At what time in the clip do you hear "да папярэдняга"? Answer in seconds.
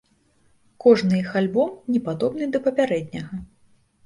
2.57-3.35